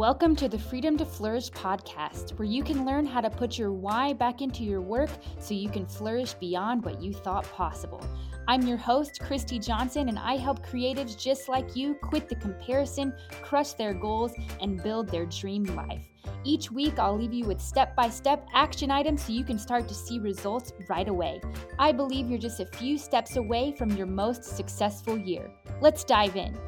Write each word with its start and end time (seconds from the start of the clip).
Welcome 0.00 0.34
to 0.36 0.48
the 0.48 0.58
Freedom 0.58 0.96
to 0.96 1.04
Flourish 1.04 1.50
podcast, 1.50 2.38
where 2.38 2.48
you 2.48 2.64
can 2.64 2.86
learn 2.86 3.04
how 3.04 3.20
to 3.20 3.28
put 3.28 3.58
your 3.58 3.70
why 3.70 4.14
back 4.14 4.40
into 4.40 4.64
your 4.64 4.80
work 4.80 5.10
so 5.38 5.52
you 5.52 5.68
can 5.68 5.84
flourish 5.84 6.32
beyond 6.32 6.82
what 6.82 7.02
you 7.02 7.12
thought 7.12 7.44
possible. 7.52 8.02
I'm 8.48 8.62
your 8.62 8.78
host, 8.78 9.20
Christi 9.20 9.58
Johnson, 9.58 10.08
and 10.08 10.18
I 10.18 10.38
help 10.38 10.64
creatives 10.64 11.22
just 11.22 11.50
like 11.50 11.76
you 11.76 11.96
quit 11.96 12.30
the 12.30 12.34
comparison, 12.36 13.12
crush 13.42 13.74
their 13.74 13.92
goals, 13.92 14.32
and 14.62 14.82
build 14.82 15.10
their 15.10 15.26
dream 15.26 15.64
life. 15.64 16.08
Each 16.44 16.70
week, 16.70 16.98
I'll 16.98 17.18
leave 17.18 17.34
you 17.34 17.44
with 17.44 17.60
step 17.60 17.94
by 17.94 18.08
step 18.08 18.48
action 18.54 18.90
items 18.90 19.22
so 19.22 19.34
you 19.34 19.44
can 19.44 19.58
start 19.58 19.86
to 19.86 19.94
see 19.94 20.18
results 20.18 20.72
right 20.88 21.08
away. 21.08 21.42
I 21.78 21.92
believe 21.92 22.30
you're 22.30 22.38
just 22.38 22.60
a 22.60 22.64
few 22.64 22.96
steps 22.96 23.36
away 23.36 23.74
from 23.76 23.90
your 23.90 24.06
most 24.06 24.44
successful 24.44 25.18
year. 25.18 25.50
Let's 25.82 26.04
dive 26.04 26.36
in. 26.36 26.58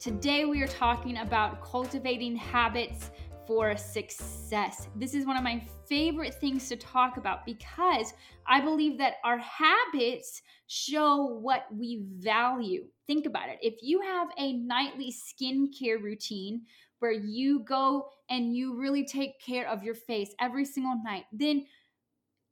Today, 0.00 0.46
we 0.46 0.62
are 0.62 0.66
talking 0.66 1.18
about 1.18 1.62
cultivating 1.62 2.34
habits 2.34 3.10
for 3.46 3.76
success. 3.76 4.88
This 4.96 5.12
is 5.12 5.26
one 5.26 5.36
of 5.36 5.42
my 5.42 5.62
favorite 5.86 6.32
things 6.36 6.70
to 6.70 6.76
talk 6.76 7.18
about 7.18 7.44
because 7.44 8.14
I 8.46 8.62
believe 8.62 8.96
that 8.96 9.16
our 9.24 9.36
habits 9.36 10.40
show 10.68 11.38
what 11.42 11.66
we 11.70 12.06
value. 12.16 12.86
Think 13.06 13.26
about 13.26 13.50
it. 13.50 13.58
If 13.60 13.74
you 13.82 14.00
have 14.00 14.28
a 14.38 14.54
nightly 14.54 15.12
skincare 15.12 16.02
routine 16.02 16.62
where 17.00 17.12
you 17.12 17.60
go 17.60 18.08
and 18.30 18.56
you 18.56 18.78
really 18.78 19.04
take 19.04 19.38
care 19.38 19.68
of 19.68 19.82
your 19.82 19.94
face 19.94 20.30
every 20.40 20.64
single 20.64 20.98
night, 21.04 21.24
then 21.30 21.66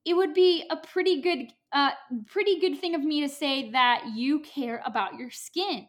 it 0.05 0.12
would 0.12 0.34
be 0.34 0.65
a 0.70 0.77
pretty 0.77 1.23
good 1.23 1.48
uh 1.73 1.92
pretty 2.27 2.61
good 2.61 2.78
thing 2.78 2.95
of 2.95 3.03
me 3.03 3.23
to 3.23 3.28
say 3.28 3.70
that 3.70 4.05
you 4.15 4.41
care 4.41 4.83
about 4.84 5.15
your 5.15 5.30
skin 5.30 5.87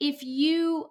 if 0.00 0.22
you 0.22 0.90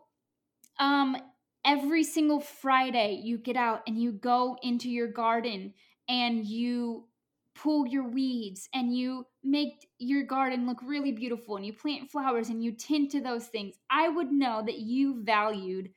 um 0.80 1.16
every 1.65 2.04
single 2.04 2.40
Friday 2.40 3.21
you 3.23 3.37
get 3.37 3.55
out 3.55 3.82
and 3.87 4.01
you 4.01 4.12
go 4.12 4.57
into 4.63 4.90
your 4.90 5.07
garden 5.07 5.73
and 6.09 6.46
you 6.46 7.07
pull 7.55 7.85
your 7.87 8.07
weeds 8.07 8.68
and 8.74 8.96
you 8.98 9.26
make 9.43 9.87
your 9.99 10.24
garden 10.24 10.65
look 10.65 10.81
really 10.84 11.12
beautiful 11.12 11.55
and 11.55 11.65
you 11.65 11.74
plant 11.74 12.09
flowers 12.09 12.49
and 12.49 12.63
you 12.63 12.71
tend 12.71 13.12
to 13.12 13.21
those 13.21 13.46
things, 13.48 13.76
I 13.90 14.09
would 14.09 14.31
know 14.31 14.63
that 14.65 14.79
you 14.79 15.24
valued 15.24 15.90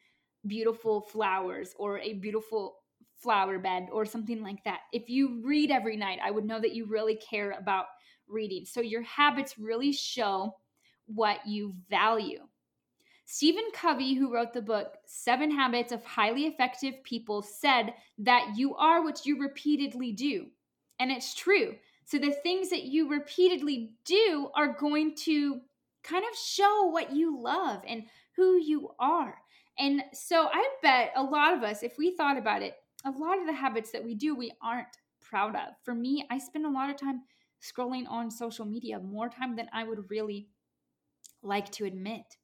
beautiful 0.46 1.00
flowers 1.00 1.74
or 1.78 1.98
a 1.98 2.12
beautiful 2.14 2.76
flower 3.16 3.58
bed 3.58 3.88
or 3.90 4.04
something 4.04 4.42
like 4.42 4.62
that. 4.64 4.80
If 4.92 5.08
you 5.08 5.40
read 5.42 5.70
every 5.70 5.96
night, 5.96 6.18
I 6.22 6.30
would 6.30 6.44
know 6.44 6.60
that 6.60 6.74
you 6.74 6.86
really 6.86 7.16
care 7.16 7.52
about 7.52 7.86
reading. 8.28 8.64
So 8.66 8.80
your 8.80 9.02
habits 9.02 9.58
really 9.58 9.92
show 9.92 10.54
what 11.06 11.46
you 11.46 11.74
value. 11.88 12.40
Stephen 13.28 13.64
Covey, 13.74 14.14
who 14.14 14.32
wrote 14.32 14.52
the 14.52 14.62
book 14.62 14.98
Seven 15.04 15.50
Habits 15.50 15.90
of 15.90 16.04
Highly 16.04 16.46
Effective 16.46 17.02
People, 17.02 17.42
said 17.42 17.92
that 18.18 18.52
you 18.56 18.76
are 18.76 19.02
what 19.02 19.26
you 19.26 19.40
repeatedly 19.40 20.12
do. 20.12 20.46
And 21.00 21.10
it's 21.10 21.34
true. 21.34 21.74
So 22.04 22.18
the 22.18 22.30
things 22.30 22.70
that 22.70 22.84
you 22.84 23.10
repeatedly 23.10 23.90
do 24.04 24.48
are 24.54 24.78
going 24.78 25.16
to 25.24 25.60
kind 26.04 26.24
of 26.24 26.38
show 26.38 26.86
what 26.86 27.12
you 27.12 27.42
love 27.42 27.82
and 27.84 28.04
who 28.36 28.58
you 28.58 28.90
are. 29.00 29.34
And 29.76 30.04
so 30.12 30.48
I 30.52 30.64
bet 30.80 31.10
a 31.16 31.22
lot 31.22 31.52
of 31.52 31.64
us, 31.64 31.82
if 31.82 31.98
we 31.98 32.16
thought 32.16 32.38
about 32.38 32.62
it, 32.62 32.76
a 33.04 33.10
lot 33.10 33.40
of 33.40 33.46
the 33.46 33.52
habits 33.52 33.90
that 33.90 34.04
we 34.04 34.14
do, 34.14 34.36
we 34.36 34.52
aren't 34.62 34.86
proud 35.20 35.56
of. 35.56 35.74
For 35.82 35.94
me, 35.94 36.24
I 36.30 36.38
spend 36.38 36.64
a 36.64 36.70
lot 36.70 36.90
of 36.90 36.96
time 36.96 37.22
scrolling 37.60 38.08
on 38.08 38.30
social 38.30 38.64
media, 38.64 39.00
more 39.00 39.28
time 39.28 39.56
than 39.56 39.68
I 39.72 39.82
would 39.82 40.10
really 40.10 40.46
like 41.42 41.72
to 41.72 41.86
admit. 41.86 42.36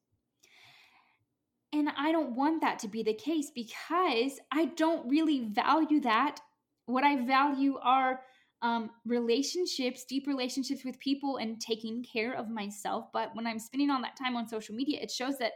And 1.73 1.89
I 1.97 2.11
don't 2.11 2.35
want 2.35 2.61
that 2.61 2.77
to 2.79 2.87
be 2.87 3.01
the 3.01 3.15
case 3.15 3.51
because 3.53 4.39
I 4.51 4.65
don't 4.77 5.09
really 5.09 5.49
value 5.49 5.99
that. 6.01 6.39
What 6.85 7.03
I 7.03 7.25
value 7.25 7.77
are 7.81 8.21
um, 8.61 8.91
relationships, 9.05 10.05
deep 10.05 10.27
relationships 10.27 10.85
with 10.85 10.99
people, 10.99 11.37
and 11.37 11.59
taking 11.59 12.03
care 12.03 12.33
of 12.33 12.49
myself. 12.49 13.07
But 13.11 13.35
when 13.35 13.47
I'm 13.47 13.57
spending 13.57 13.89
all 13.89 14.01
that 14.03 14.15
time 14.15 14.35
on 14.35 14.47
social 14.47 14.75
media, 14.75 14.99
it 15.01 15.09
shows 15.09 15.39
that 15.39 15.53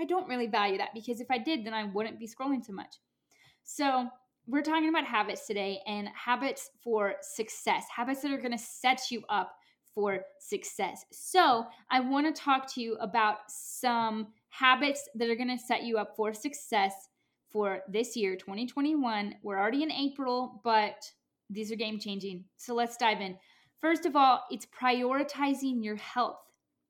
I 0.00 0.04
don't 0.04 0.28
really 0.28 0.46
value 0.46 0.78
that 0.78 0.94
because 0.94 1.20
if 1.20 1.30
I 1.30 1.38
did, 1.38 1.66
then 1.66 1.74
I 1.74 1.84
wouldn't 1.84 2.20
be 2.20 2.28
scrolling 2.28 2.64
so 2.64 2.72
much. 2.72 2.96
So, 3.64 4.08
we're 4.48 4.62
talking 4.62 4.88
about 4.88 5.04
habits 5.04 5.44
today 5.44 5.80
and 5.88 6.08
habits 6.14 6.70
for 6.84 7.14
success, 7.20 7.86
habits 7.94 8.22
that 8.22 8.30
are 8.30 8.38
going 8.38 8.52
to 8.52 8.58
set 8.58 9.10
you 9.10 9.24
up 9.28 9.56
for 9.92 10.20
success. 10.38 11.04
So, 11.10 11.66
I 11.90 11.98
want 11.98 12.32
to 12.32 12.40
talk 12.40 12.72
to 12.74 12.80
you 12.80 12.94
about 13.00 13.38
some 13.48 14.28
habits 14.58 15.08
that 15.14 15.28
are 15.28 15.36
going 15.36 15.56
to 15.56 15.62
set 15.62 15.82
you 15.82 15.98
up 15.98 16.16
for 16.16 16.32
success 16.32 16.92
for 17.50 17.80
this 17.88 18.16
year, 18.16 18.36
2021. 18.36 19.34
We're 19.42 19.58
already 19.58 19.82
in 19.82 19.92
April, 19.92 20.60
but 20.64 21.10
these 21.50 21.70
are 21.70 21.76
game 21.76 21.98
changing. 21.98 22.44
So 22.56 22.74
let's 22.74 22.96
dive 22.96 23.20
in. 23.20 23.36
First 23.80 24.06
of 24.06 24.16
all, 24.16 24.44
it's 24.50 24.66
prioritizing 24.66 25.84
your 25.84 25.96
health, 25.96 26.40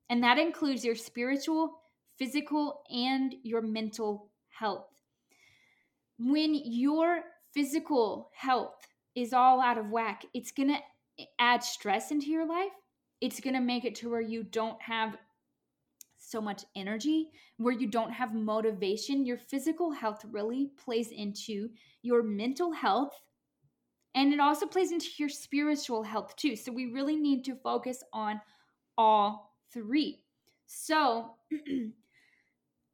and 0.09 0.23
that 0.23 0.39
includes 0.39 0.85
your 0.85 0.95
spiritual, 0.95 1.81
physical, 2.17 2.83
and 2.91 3.35
your 3.43 3.63
mental 3.63 4.31
health. 4.49 4.87
When 6.19 6.55
your 6.55 7.23
physical 7.53 8.31
health 8.35 8.77
is 9.17 9.33
all 9.33 9.61
out 9.61 9.79
of 9.79 9.91
whack, 9.91 10.25
it's 10.35 10.53
going 10.53 10.69
to 10.69 11.25
add 11.41 11.65
stress 11.65 12.13
into 12.13 12.29
your 12.29 12.47
life. 12.47 12.73
It's 13.21 13.41
going 13.41 13.55
to 13.55 13.61
make 13.61 13.85
it 13.85 13.97
to 13.97 14.11
where 14.11 14.21
you 14.21 14.45
don't 14.45 14.81
have 14.81 15.17
so 16.27 16.41
much 16.41 16.65
energy, 16.75 17.31
where 17.57 17.75
you 17.75 17.87
don't 17.87 18.11
have 18.11 18.35
motivation, 18.35 19.25
your 19.25 19.39
physical 19.39 19.93
health 19.93 20.25
really 20.31 20.71
plays 20.77 21.11
into 21.13 21.69
your 22.03 22.23
mental 22.23 22.73
health 22.73 23.21
and 24.17 24.33
it 24.33 24.41
also 24.41 24.67
plays 24.67 24.93
into 24.93 25.09
your 25.19 25.29
spiritual 25.29 26.03
health 26.03 26.35
too. 26.37 26.57
So 26.57 26.73
we 26.73 26.87
really 26.87 27.17
need 27.17 27.45
to 27.45 27.55
focus 27.55 28.03
on 28.15 28.41
all 28.97 29.55
three. 29.73 30.23
So, 30.67 31.33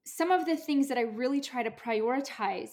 some 0.04 0.32
of 0.32 0.44
the 0.44 0.56
things 0.56 0.88
that 0.88 0.98
I 0.98 1.03
really 1.03 1.41
try 1.41 1.62
to 1.62 1.71
prioritize 1.71 2.71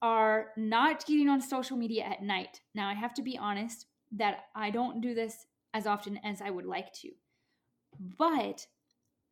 are 0.00 0.48
not 0.56 1.04
getting 1.06 1.28
on 1.28 1.42
social 1.42 1.76
media 1.76 2.04
at 2.04 2.22
night. 2.22 2.62
Now, 2.74 2.88
I 2.88 2.94
have 2.94 3.12
to 3.14 3.22
be 3.22 3.36
honest 3.36 3.86
that 4.12 4.46
I 4.56 4.70
don't 4.70 5.02
do 5.02 5.14
this 5.14 5.46
as 5.74 5.86
often 5.86 6.18
as 6.24 6.40
I 6.40 6.48
would 6.48 6.66
like 6.66 6.92
to. 6.94 7.10
But 8.18 8.66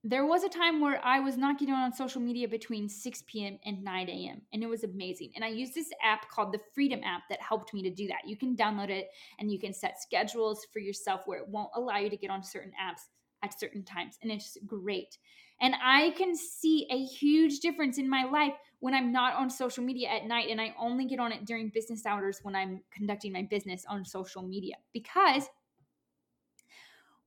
there 0.03 0.25
was 0.25 0.44
a 0.44 0.49
time 0.49 0.81
where 0.81 1.05
I 1.05 1.21
was 1.21 1.37
not 1.37 1.59
getting 1.59 1.75
on 1.75 1.93
social 1.93 2.22
media 2.22 2.49
between 2.49 2.88
6 2.88 3.25
p.m. 3.27 3.59
and 3.66 3.84
9 3.84 4.09
a.m. 4.09 4.41
and 4.53 4.62
it 4.62 4.66
was 4.66 4.83
amazing. 4.83 5.33
And 5.34 5.44
I 5.44 5.49
used 5.49 5.75
this 5.75 5.91
app 6.03 6.31
called 6.31 6.53
the 6.53 6.61
Freedom 6.75 7.00
app 7.05 7.22
that 7.28 7.41
helped 7.43 7.75
me 7.75 7.83
to 7.83 7.91
do 7.91 8.06
that. 8.09 8.27
You 8.27 8.37
can 8.37 8.56
download 8.56 8.89
it 8.89 9.09
and 9.39 9.53
you 9.53 9.59
can 9.59 9.75
set 9.75 10.00
schedules 10.00 10.66
for 10.72 10.78
yourself 10.78 11.22
where 11.27 11.39
it 11.39 11.49
won't 11.49 11.71
allow 11.75 11.99
you 11.99 12.09
to 12.09 12.16
get 12.16 12.31
on 12.31 12.43
certain 12.43 12.72
apps 12.83 13.09
at 13.43 13.59
certain 13.59 13.84
times. 13.84 14.16
And 14.22 14.33
it's 14.33 14.56
great. 14.66 15.19
And 15.60 15.75
I 15.83 16.10
can 16.16 16.34
see 16.34 16.87
a 16.91 17.05
huge 17.05 17.60
difference 17.60 17.99
in 17.99 18.09
my 18.09 18.25
life 18.25 18.55
when 18.78 18.94
I'm 18.94 19.12
not 19.12 19.34
on 19.34 19.50
social 19.50 19.84
media 19.84 20.09
at 20.09 20.25
night 20.25 20.49
and 20.49 20.59
I 20.59 20.75
only 20.78 21.05
get 21.05 21.21
on 21.21 21.33
it 21.33 21.44
during 21.44 21.69
business 21.69 22.06
hours 22.06 22.41
when 22.43 22.56
I'm 22.56 22.81
conducting 22.91 23.33
my 23.33 23.43
business 23.43 23.84
on 23.87 24.06
social 24.06 24.43
media 24.43 24.77
because 24.94 25.47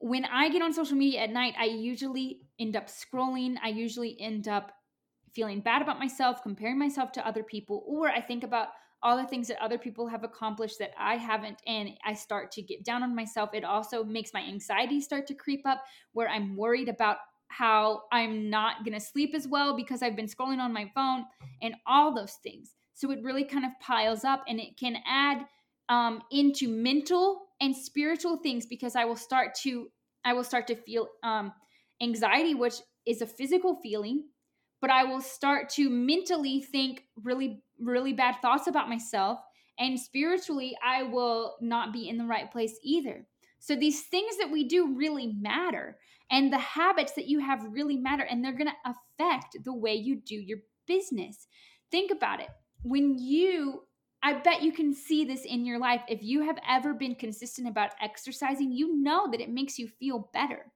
when 0.03 0.25
I 0.25 0.49
get 0.49 0.61
on 0.61 0.73
social 0.73 0.97
media 0.97 1.21
at 1.21 1.29
night, 1.29 1.53
I 1.57 1.63
usually 1.63 2.41
end 2.59 2.75
up 2.75 2.87
scrolling. 2.89 3.55
I 3.63 3.69
usually 3.69 4.19
end 4.19 4.49
up 4.49 4.73
feeling 5.33 5.61
bad 5.61 5.81
about 5.81 5.97
myself, 5.97 6.43
comparing 6.43 6.77
myself 6.77 7.13
to 7.13 7.25
other 7.25 7.41
people, 7.41 7.85
or 7.87 8.09
I 8.09 8.19
think 8.19 8.43
about 8.43 8.67
all 9.01 9.15
the 9.15 9.25
things 9.25 9.47
that 9.47 9.63
other 9.63 9.77
people 9.77 10.07
have 10.07 10.25
accomplished 10.25 10.77
that 10.79 10.91
I 10.99 11.15
haven't, 11.15 11.61
and 11.65 11.91
I 12.05 12.15
start 12.15 12.51
to 12.51 12.61
get 12.61 12.83
down 12.83 13.01
on 13.01 13.15
myself. 13.15 13.51
It 13.53 13.63
also 13.63 14.03
makes 14.03 14.33
my 14.33 14.41
anxiety 14.41 14.99
start 14.99 15.25
to 15.27 15.33
creep 15.33 15.65
up 15.65 15.81
where 16.11 16.27
I'm 16.27 16.57
worried 16.57 16.89
about 16.89 17.17
how 17.47 18.01
I'm 18.11 18.49
not 18.49 18.83
going 18.83 18.99
to 18.99 19.05
sleep 19.05 19.33
as 19.33 19.47
well 19.47 19.73
because 19.73 20.03
I've 20.03 20.17
been 20.17 20.27
scrolling 20.27 20.59
on 20.59 20.73
my 20.73 20.91
phone 20.93 21.23
and 21.61 21.75
all 21.87 22.13
those 22.13 22.33
things. 22.43 22.73
So 22.93 23.09
it 23.11 23.23
really 23.23 23.45
kind 23.45 23.63
of 23.63 23.71
piles 23.79 24.25
up 24.25 24.43
and 24.49 24.59
it 24.59 24.77
can 24.77 24.97
add 25.07 25.45
um, 25.87 26.21
into 26.29 26.67
mental 26.67 27.43
and 27.63 27.75
spiritual 27.75 28.37
things 28.37 28.65
because 28.65 28.95
I 28.95 29.05
will 29.05 29.15
start 29.15 29.55
to 29.63 29.87
I 30.25 30.33
will 30.33 30.43
start 30.43 30.67
to 30.67 30.75
feel 30.75 31.07
um, 31.23 31.53
anxiety, 32.01 32.55
which 32.55 32.75
is 33.05 33.21
a 33.21 33.27
physical 33.27 33.79
feeling, 33.81 34.25
but 34.81 34.89
I 34.89 35.03
will 35.05 35.21
start 35.21 35.69
to 35.71 35.89
mentally 35.89 36.61
think 36.61 37.03
really, 37.21 37.61
really 37.79 38.13
bad 38.13 38.35
thoughts 38.41 38.67
about 38.67 38.89
myself. 38.89 39.39
And 39.79 39.99
spiritually, 39.99 40.77
I 40.83 41.03
will 41.03 41.55
not 41.61 41.91
be 41.91 42.07
in 42.07 42.17
the 42.17 42.25
right 42.25 42.49
place 42.49 42.77
either. 42.83 43.27
So 43.59 43.75
these 43.75 44.03
things 44.03 44.37
that 44.37 44.51
we 44.51 44.67
do 44.67 44.95
really 44.95 45.27
matter. 45.27 45.97
And 46.31 46.51
the 46.51 46.59
habits 46.59 47.13
that 47.13 47.27
you 47.27 47.39
have 47.39 47.65
really 47.69 47.97
matter. 47.97 48.23
And 48.23 48.43
they're 48.43 48.53
going 48.57 48.71
to 48.71 48.91
affect 48.91 49.57
the 49.63 49.73
way 49.73 49.93
you 49.93 50.21
do 50.25 50.35
your 50.35 50.59
business. 50.87 51.47
Think 51.91 52.11
about 52.11 52.39
it. 52.39 52.49
When 52.83 53.17
you 53.17 53.83
I 54.23 54.33
bet 54.33 54.63
you 54.63 54.71
can 54.71 54.93
see 54.93 55.25
this 55.25 55.43
in 55.43 55.65
your 55.65 55.77
life. 55.77 56.01
If 56.07 56.23
you 56.23 56.41
have 56.43 56.57
ever 56.67 56.93
been 56.93 57.13
consistent 57.13 57.67
about 57.67 57.91
exercising, 58.01 58.71
you 58.71 58.95
know 58.95 59.29
that 59.29 59.41
it 59.41 59.49
makes 59.49 59.77
you 59.77 59.87
feel 59.87 60.29
better. 60.33 60.71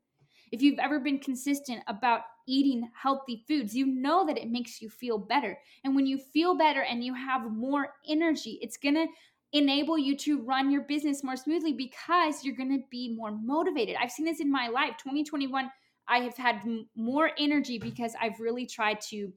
If 0.51 0.61
you've 0.61 0.79
ever 0.79 0.99
been 0.99 1.19
consistent 1.19 1.81
about 1.87 2.21
eating 2.45 2.89
healthy 2.93 3.45
foods, 3.47 3.73
you 3.73 3.85
know 3.85 4.25
that 4.25 4.37
it 4.37 4.49
makes 4.49 4.81
you 4.81 4.89
feel 4.89 5.17
better. 5.17 5.57
And 5.83 5.95
when 5.95 6.05
you 6.05 6.17
feel 6.17 6.57
better 6.57 6.83
and 6.83 7.03
you 7.03 7.13
have 7.13 7.49
more 7.51 7.93
energy, 8.07 8.59
it's 8.61 8.77
going 8.77 8.95
to 8.95 9.07
enable 9.53 9.97
you 9.97 10.15
to 10.17 10.41
run 10.41 10.69
your 10.69 10.81
business 10.81 11.23
more 11.23 11.37
smoothly 11.37 11.73
because 11.73 12.43
you're 12.43 12.55
going 12.55 12.77
to 12.77 12.83
be 12.89 13.15
more 13.15 13.31
motivated. 13.31 13.95
I've 13.99 14.11
seen 14.11 14.25
this 14.25 14.41
in 14.41 14.51
my 14.51 14.67
life. 14.67 14.95
2021, 14.97 15.71
I 16.07 16.19
have 16.19 16.35
had 16.35 16.57
m- 16.65 16.87
more 16.95 17.31
energy 17.37 17.79
because 17.79 18.13
I've 18.21 18.39
really 18.39 18.65
tried 18.65 18.99
to 19.09 19.31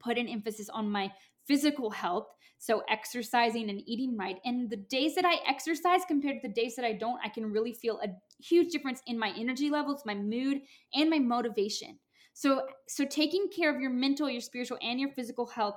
put 0.00 0.18
an 0.18 0.28
emphasis 0.28 0.68
on 0.68 0.90
my 0.90 1.12
physical 1.46 1.90
health. 1.90 2.26
So, 2.62 2.84
exercising 2.88 3.70
and 3.70 3.82
eating 3.86 4.16
right. 4.16 4.36
And 4.44 4.70
the 4.70 4.76
days 4.76 5.16
that 5.16 5.24
I 5.24 5.38
exercise 5.48 6.02
compared 6.06 6.40
to 6.40 6.46
the 6.46 6.54
days 6.54 6.76
that 6.76 6.84
I 6.84 6.92
don't, 6.92 7.18
I 7.24 7.28
can 7.28 7.50
really 7.50 7.72
feel 7.72 7.98
a 7.98 8.10
huge 8.40 8.70
difference 8.70 9.02
in 9.08 9.18
my 9.18 9.32
energy 9.36 9.68
levels, 9.68 10.04
my 10.06 10.14
mood, 10.14 10.60
and 10.94 11.10
my 11.10 11.18
motivation. 11.18 11.98
So, 12.34 12.68
so 12.86 13.04
taking 13.04 13.48
care 13.48 13.74
of 13.74 13.80
your 13.80 13.90
mental, 13.90 14.30
your 14.30 14.40
spiritual, 14.40 14.78
and 14.80 15.00
your 15.00 15.08
physical 15.08 15.48
health 15.48 15.74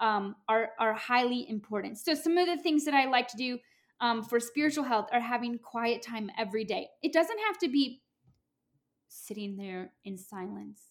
um, 0.00 0.34
are 0.48 0.70
are 0.80 0.94
highly 0.94 1.48
important. 1.48 1.98
So, 1.98 2.14
some 2.14 2.36
of 2.36 2.48
the 2.48 2.60
things 2.60 2.84
that 2.86 2.94
I 2.94 3.04
like 3.04 3.28
to 3.28 3.36
do 3.36 3.60
um, 4.00 4.24
for 4.24 4.40
spiritual 4.40 4.82
health 4.82 5.06
are 5.12 5.20
having 5.20 5.56
quiet 5.58 6.02
time 6.02 6.32
every 6.36 6.64
day. 6.64 6.88
It 7.00 7.12
doesn't 7.12 7.38
have 7.46 7.58
to 7.58 7.68
be 7.68 8.02
sitting 9.06 9.56
there 9.56 9.92
in 10.04 10.18
silence 10.18 10.82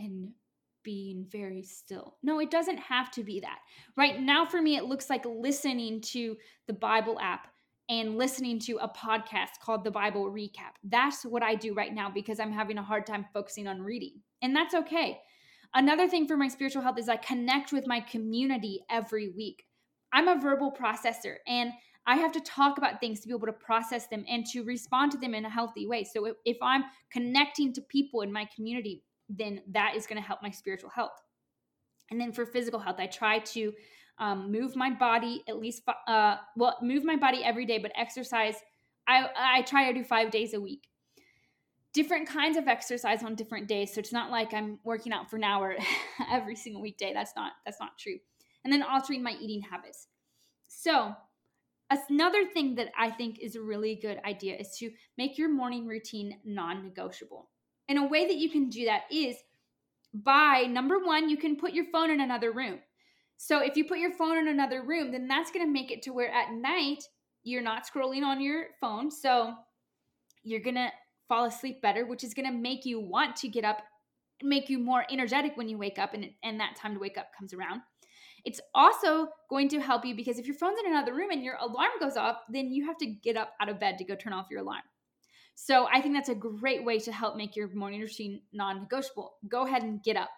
and 0.00 0.32
being 0.82 1.26
very 1.30 1.62
still. 1.62 2.16
No, 2.22 2.40
it 2.40 2.50
doesn't 2.50 2.78
have 2.78 3.10
to 3.12 3.24
be 3.24 3.40
that. 3.40 3.58
Right 3.96 4.20
now, 4.20 4.44
for 4.44 4.60
me, 4.60 4.76
it 4.76 4.84
looks 4.84 5.10
like 5.10 5.24
listening 5.24 6.00
to 6.02 6.36
the 6.66 6.72
Bible 6.72 7.18
app 7.20 7.48
and 7.88 8.16
listening 8.16 8.58
to 8.60 8.76
a 8.76 8.88
podcast 8.88 9.58
called 9.60 9.84
the 9.84 9.90
Bible 9.90 10.30
Recap. 10.30 10.74
That's 10.84 11.24
what 11.24 11.42
I 11.42 11.56
do 11.56 11.74
right 11.74 11.92
now 11.92 12.08
because 12.08 12.38
I'm 12.38 12.52
having 12.52 12.78
a 12.78 12.82
hard 12.82 13.04
time 13.04 13.26
focusing 13.32 13.66
on 13.66 13.82
reading. 13.82 14.20
And 14.42 14.54
that's 14.54 14.74
okay. 14.74 15.18
Another 15.74 16.08
thing 16.08 16.26
for 16.26 16.36
my 16.36 16.48
spiritual 16.48 16.82
health 16.82 16.98
is 16.98 17.08
I 17.08 17.16
connect 17.16 17.72
with 17.72 17.86
my 17.86 18.00
community 18.00 18.80
every 18.90 19.30
week. 19.30 19.64
I'm 20.12 20.28
a 20.28 20.40
verbal 20.40 20.72
processor 20.72 21.36
and 21.46 21.72
I 22.06 22.16
have 22.16 22.32
to 22.32 22.40
talk 22.40 22.78
about 22.78 23.00
things 23.00 23.20
to 23.20 23.28
be 23.28 23.34
able 23.34 23.46
to 23.46 23.52
process 23.52 24.06
them 24.06 24.24
and 24.28 24.44
to 24.46 24.62
respond 24.64 25.12
to 25.12 25.18
them 25.18 25.34
in 25.34 25.44
a 25.44 25.50
healthy 25.50 25.86
way. 25.86 26.04
So 26.04 26.34
if, 26.44 26.56
I'm 26.62 26.84
connecting 27.12 27.72
to 27.74 27.80
people 27.82 28.22
in 28.22 28.32
my 28.32 28.48
community, 28.54 29.02
then 29.38 29.60
that 29.70 29.94
is 29.96 30.06
going 30.06 30.20
to 30.20 30.26
help 30.26 30.42
my 30.42 30.50
spiritual 30.50 30.90
health. 30.90 31.22
And 32.10 32.20
then 32.20 32.32
for 32.32 32.44
physical 32.44 32.80
health, 32.80 32.96
I 32.98 33.06
try 33.06 33.38
to 33.38 33.72
um, 34.18 34.52
move 34.52 34.76
my 34.76 34.90
body 34.90 35.42
at 35.48 35.58
least, 35.58 35.82
uh, 36.06 36.36
well, 36.56 36.76
move 36.82 37.04
my 37.04 37.16
body 37.16 37.42
every 37.42 37.64
day, 37.64 37.78
but 37.78 37.92
exercise. 37.96 38.56
I, 39.06 39.26
I 39.36 39.62
try 39.62 39.90
to 39.90 39.98
do 39.98 40.04
five 40.04 40.30
days 40.30 40.52
a 40.52 40.60
week. 40.60 40.88
Different 41.92 42.28
kinds 42.28 42.56
of 42.56 42.68
exercise 42.68 43.24
on 43.24 43.34
different 43.34 43.66
days. 43.66 43.94
So 43.94 44.00
it's 44.00 44.12
not 44.12 44.30
like 44.30 44.52
I'm 44.52 44.78
working 44.84 45.12
out 45.12 45.30
for 45.30 45.36
an 45.36 45.44
hour 45.44 45.76
every 46.30 46.54
single 46.54 46.82
weekday. 46.82 47.12
That's 47.12 47.32
not 47.34 47.52
that's 47.64 47.80
not 47.80 47.98
true. 47.98 48.18
And 48.62 48.72
then 48.72 48.82
altering 48.82 49.22
my 49.22 49.36
eating 49.40 49.62
habits. 49.62 50.06
So 50.68 51.14
another 51.90 52.46
thing 52.46 52.76
that 52.76 52.90
I 52.96 53.10
think 53.10 53.40
is 53.40 53.56
a 53.56 53.62
really 53.62 53.98
good 54.00 54.20
idea 54.24 54.56
is 54.56 54.76
to 54.78 54.90
make 55.18 55.36
your 55.36 55.48
morning 55.48 55.86
routine 55.86 56.38
non-negotiable. 56.44 57.48
And 57.90 57.98
a 57.98 58.04
way 58.04 58.24
that 58.24 58.36
you 58.36 58.48
can 58.48 58.68
do 58.68 58.84
that 58.84 59.02
is 59.10 59.36
by 60.14 60.62
number 60.70 61.00
one, 61.00 61.28
you 61.28 61.36
can 61.36 61.56
put 61.56 61.72
your 61.72 61.86
phone 61.92 62.10
in 62.10 62.20
another 62.20 62.52
room. 62.52 62.78
So 63.36 63.58
if 63.58 63.76
you 63.76 63.84
put 63.84 63.98
your 63.98 64.12
phone 64.12 64.38
in 64.38 64.46
another 64.46 64.82
room, 64.82 65.10
then 65.10 65.26
that's 65.26 65.50
going 65.50 65.66
to 65.66 65.72
make 65.72 65.90
it 65.90 66.02
to 66.02 66.12
where 66.12 66.30
at 66.30 66.52
night 66.52 67.02
you're 67.42 67.62
not 67.62 67.84
scrolling 67.84 68.22
on 68.22 68.40
your 68.40 68.66
phone. 68.80 69.10
So 69.10 69.54
you're 70.44 70.60
going 70.60 70.76
to 70.76 70.90
fall 71.28 71.46
asleep 71.46 71.82
better, 71.82 72.06
which 72.06 72.22
is 72.22 72.32
going 72.32 72.46
to 72.46 72.56
make 72.56 72.84
you 72.84 73.00
want 73.00 73.34
to 73.36 73.48
get 73.48 73.64
up, 73.64 73.82
make 74.40 74.70
you 74.70 74.78
more 74.78 75.04
energetic 75.10 75.56
when 75.56 75.68
you 75.68 75.76
wake 75.76 75.98
up 75.98 76.14
and, 76.14 76.30
and 76.44 76.60
that 76.60 76.76
time 76.76 76.94
to 76.94 77.00
wake 77.00 77.18
up 77.18 77.32
comes 77.36 77.52
around. 77.52 77.80
It's 78.44 78.60
also 78.72 79.30
going 79.48 79.68
to 79.70 79.80
help 79.80 80.04
you 80.04 80.14
because 80.14 80.38
if 80.38 80.46
your 80.46 80.54
phone's 80.54 80.78
in 80.78 80.92
another 80.92 81.12
room 81.12 81.30
and 81.32 81.42
your 81.42 81.56
alarm 81.56 81.90
goes 81.98 82.16
off, 82.16 82.36
then 82.48 82.70
you 82.70 82.86
have 82.86 82.98
to 82.98 83.06
get 83.06 83.36
up 83.36 83.54
out 83.60 83.68
of 83.68 83.80
bed 83.80 83.98
to 83.98 84.04
go 84.04 84.14
turn 84.14 84.32
off 84.32 84.46
your 84.48 84.60
alarm. 84.60 84.82
So 85.54 85.88
I 85.92 86.00
think 86.00 86.14
that's 86.14 86.28
a 86.28 86.34
great 86.34 86.84
way 86.84 86.98
to 87.00 87.12
help 87.12 87.36
make 87.36 87.54
your 87.54 87.68
morning 87.68 88.00
routine 88.00 88.40
non-negotiable. 88.52 89.34
Go 89.48 89.66
ahead 89.66 89.82
and 89.82 90.02
get 90.02 90.16
up. 90.16 90.30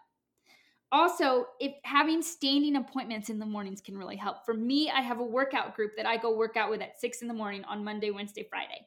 Also, 0.91 1.47
if 1.59 1.73
having 1.85 2.21
standing 2.21 2.77
appointments 2.77 3.31
in 3.31 3.39
the 3.39 3.47
mornings 3.47 3.81
can 3.81 3.97
really 3.97 4.17
help. 4.17 4.45
For 4.45 4.53
me, 4.53 4.91
I 4.91 5.01
have 5.01 5.21
a 5.21 5.25
workout 5.25 5.75
group 5.75 5.93
that 5.97 6.05
I 6.05 6.19
go 6.19 6.37
work 6.37 6.57
out 6.57 6.71
with 6.71 6.83
at 6.83 7.01
six 7.01 7.23
in 7.23 7.29
the 7.29 7.35
morning 7.35 7.65
on 7.65 7.83
Monday, 7.83 8.11
Wednesday, 8.11 8.47
Friday. 8.51 8.87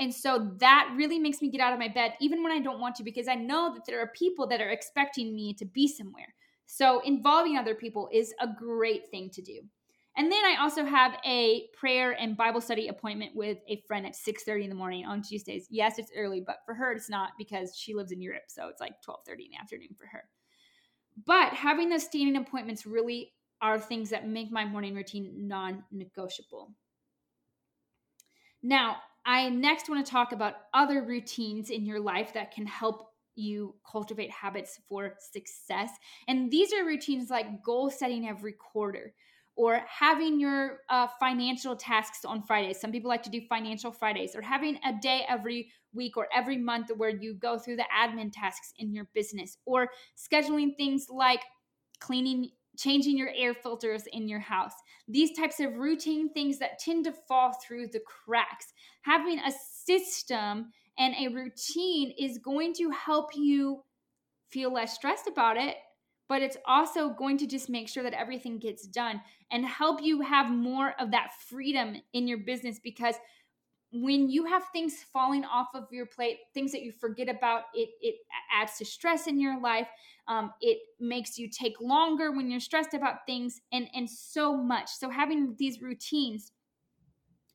And 0.00 0.12
so 0.12 0.50
that 0.58 0.92
really 0.96 1.20
makes 1.20 1.40
me 1.40 1.50
get 1.50 1.60
out 1.60 1.72
of 1.72 1.78
my 1.78 1.86
bed, 1.86 2.14
even 2.20 2.42
when 2.42 2.50
I 2.50 2.58
don't 2.58 2.80
want 2.80 2.96
to, 2.96 3.04
because 3.04 3.28
I 3.28 3.36
know 3.36 3.72
that 3.72 3.84
there 3.86 4.00
are 4.00 4.08
people 4.08 4.48
that 4.48 4.60
are 4.60 4.70
expecting 4.70 5.32
me 5.32 5.54
to 5.54 5.64
be 5.64 5.86
somewhere. 5.86 6.34
So 6.66 7.00
involving 7.04 7.56
other 7.56 7.76
people 7.76 8.08
is 8.12 8.34
a 8.40 8.48
great 8.48 9.08
thing 9.10 9.30
to 9.30 9.42
do. 9.42 9.60
And 10.16 10.30
then 10.30 10.44
I 10.44 10.56
also 10.60 10.84
have 10.84 11.18
a 11.24 11.68
prayer 11.76 12.12
and 12.12 12.36
Bible 12.36 12.60
study 12.60 12.86
appointment 12.88 13.34
with 13.34 13.58
a 13.68 13.82
friend 13.88 14.06
at 14.06 14.14
6:30 14.14 14.64
in 14.64 14.70
the 14.70 14.76
morning 14.76 15.04
on 15.04 15.22
Tuesdays. 15.22 15.66
Yes, 15.70 15.98
it's 15.98 16.12
early, 16.16 16.40
but 16.40 16.58
for 16.64 16.74
her 16.74 16.92
it's 16.92 17.10
not 17.10 17.32
because 17.36 17.76
she 17.76 17.94
lives 17.94 18.12
in 18.12 18.20
Europe, 18.22 18.44
so 18.48 18.68
it's 18.68 18.80
like 18.80 19.02
12:30 19.02 19.46
in 19.46 19.50
the 19.50 19.58
afternoon 19.58 19.94
for 19.96 20.06
her. 20.06 20.28
But 21.26 21.52
having 21.52 21.88
those 21.88 22.04
standing 22.04 22.36
appointments 22.36 22.86
really 22.86 23.34
are 23.60 23.78
things 23.78 24.10
that 24.10 24.26
make 24.28 24.50
my 24.50 24.64
morning 24.64 24.94
routine 24.94 25.48
non-negotiable. 25.48 26.74
Now, 28.62 29.02
I 29.24 29.48
next 29.48 29.88
want 29.88 30.04
to 30.04 30.10
talk 30.10 30.32
about 30.32 30.56
other 30.72 31.02
routines 31.02 31.70
in 31.70 31.86
your 31.86 32.00
life 32.00 32.32
that 32.34 32.52
can 32.52 32.66
help 32.66 33.10
you 33.36 33.74
cultivate 33.90 34.30
habits 34.30 34.80
for 34.88 35.16
success. 35.18 35.90
And 36.28 36.50
these 36.50 36.72
are 36.72 36.84
routines 36.84 37.30
like 37.30 37.62
goal 37.64 37.90
setting 37.90 38.28
every 38.28 38.52
quarter 38.52 39.14
or 39.56 39.80
having 39.86 40.40
your 40.40 40.80
uh, 40.88 41.06
financial 41.20 41.76
tasks 41.76 42.24
on 42.24 42.42
Fridays. 42.42 42.80
Some 42.80 42.90
people 42.90 43.08
like 43.08 43.22
to 43.22 43.30
do 43.30 43.40
financial 43.48 43.92
Fridays, 43.92 44.34
or 44.34 44.42
having 44.42 44.78
a 44.84 44.92
day 45.00 45.24
every 45.28 45.70
week 45.92 46.16
or 46.16 46.26
every 46.34 46.56
month 46.56 46.90
where 46.96 47.10
you 47.10 47.34
go 47.34 47.58
through 47.58 47.76
the 47.76 47.86
admin 47.96 48.32
tasks 48.32 48.72
in 48.78 48.92
your 48.92 49.08
business, 49.14 49.58
or 49.64 49.88
scheduling 50.16 50.76
things 50.76 51.06
like 51.08 51.40
cleaning, 52.00 52.50
changing 52.76 53.16
your 53.16 53.30
air 53.36 53.54
filters 53.54 54.04
in 54.12 54.28
your 54.28 54.40
house. 54.40 54.74
These 55.06 55.36
types 55.36 55.60
of 55.60 55.74
routine 55.74 56.32
things 56.32 56.58
that 56.58 56.78
tend 56.78 57.04
to 57.04 57.12
fall 57.12 57.52
through 57.52 57.88
the 57.88 58.00
cracks. 58.00 58.72
Having 59.02 59.38
a 59.38 59.52
system 59.84 60.72
and 60.98 61.14
a 61.14 61.28
routine 61.28 62.12
is 62.18 62.38
going 62.38 62.72
to 62.74 62.90
help 62.90 63.30
you 63.36 63.82
feel 64.50 64.72
less 64.72 64.94
stressed 64.94 65.26
about 65.26 65.56
it 65.56 65.76
but 66.28 66.42
it's 66.42 66.56
also 66.66 67.10
going 67.10 67.36
to 67.38 67.46
just 67.46 67.68
make 67.68 67.88
sure 67.88 68.02
that 68.02 68.14
everything 68.14 68.58
gets 68.58 68.86
done 68.86 69.20
and 69.50 69.64
help 69.66 70.02
you 70.02 70.20
have 70.22 70.50
more 70.50 70.94
of 70.98 71.10
that 71.10 71.30
freedom 71.46 71.96
in 72.12 72.26
your 72.26 72.38
business 72.38 72.78
because 72.82 73.16
when 73.92 74.28
you 74.28 74.44
have 74.44 74.64
things 74.72 75.04
falling 75.12 75.44
off 75.44 75.68
of 75.74 75.84
your 75.92 76.06
plate 76.06 76.38
things 76.52 76.72
that 76.72 76.82
you 76.82 76.90
forget 76.90 77.28
about 77.28 77.64
it 77.74 77.90
it 78.00 78.16
adds 78.52 78.76
to 78.78 78.84
stress 78.84 79.26
in 79.26 79.40
your 79.40 79.60
life. 79.60 79.88
Um, 80.26 80.52
it 80.60 80.78
makes 81.00 81.38
you 81.38 81.48
take 81.48 81.74
longer 81.80 82.32
when 82.32 82.50
you're 82.50 82.60
stressed 82.60 82.94
about 82.94 83.26
things 83.26 83.60
and 83.72 83.88
and 83.94 84.08
so 84.08 84.56
much. 84.56 84.90
So 84.90 85.10
having 85.10 85.54
these 85.58 85.80
routines 85.80 86.52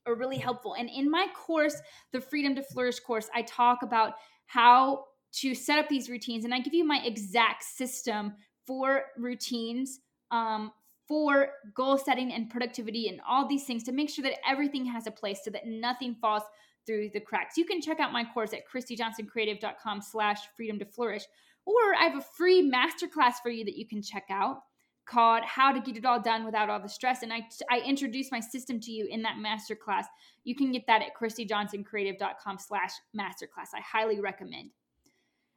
are 0.06 0.16
really 0.16 0.38
helpful. 0.38 0.76
And 0.78 0.90
in 0.90 1.10
my 1.10 1.28
course 1.36 1.76
the 2.12 2.22
freedom 2.22 2.56
to 2.56 2.64
flourish 2.64 3.00
course 3.00 3.30
i 3.36 3.42
talk 3.42 3.80
about 3.84 4.14
how 4.46 5.06
to 5.32 5.54
set 5.54 5.78
up 5.78 5.88
these 5.90 6.10
routines 6.10 6.44
and 6.44 6.54
i 6.54 6.60
give 6.60 6.74
you 6.74 6.84
my 6.84 7.02
exact 7.06 7.64
system 7.64 8.34
for 8.70 9.06
routines, 9.18 10.00
um, 10.30 10.72
for 11.08 11.50
goal 11.74 11.98
setting 11.98 12.32
and 12.32 12.52
productivity 12.52 13.08
and 13.08 13.20
all 13.28 13.48
these 13.48 13.64
things 13.64 13.84
to 13.84 13.92
make 13.92 14.12
sure 14.12 14.22
that 14.22 14.38
everything 14.48 14.86
has 14.86 15.08
a 15.08 15.12
place 15.12 15.40
so 15.44 15.50
that 15.50 15.66
nothing 15.66 16.14
falls 16.22 16.44
through 16.86 17.10
the 17.10 17.20
cracks. 17.20 17.58
You 17.58 17.66
can 17.66 17.82
check 17.82 18.00
out 18.00 18.14
my 18.14 18.24
course 18.24 18.54
at 18.54 18.62
christijohnsoncreative.com 18.72 20.02
slash 20.04 20.38
freedom 20.56 20.78
to 20.78 20.86
flourish. 20.86 21.24
Or 21.66 21.96
I 22.00 22.04
have 22.04 22.16
a 22.16 22.26
free 22.38 22.72
masterclass 22.72 23.34
for 23.42 23.50
you 23.50 23.66
that 23.66 23.76
you 23.76 23.88
can 23.88 24.04
check 24.04 24.26
out 24.30 24.60
called 25.08 25.44
How 25.46 25.72
to 25.72 25.80
Get 25.82 25.98
It 25.98 26.06
All 26.06 26.22
Done 26.22 26.46
Without 26.46 26.70
All 26.70 26.80
the 26.80 26.88
Stress. 26.88 27.24
And 27.24 27.34
I, 27.34 27.42
I 27.72 27.80
introduce 27.80 28.32
my 28.32 28.40
system 28.40 28.80
to 28.82 28.92
you 28.92 29.08
in 29.10 29.24
that 29.24 29.38
masterclass. 29.38 30.06
You 30.44 30.56
can 30.56 30.72
get 30.72 30.86
that 30.86 31.02
at 31.02 31.16
christijohnsoncreative.com 31.20 32.60
slash 32.60 32.92
masterclass. 33.18 33.74
I 33.74 33.82
highly 33.82 34.20
recommend 34.20 34.70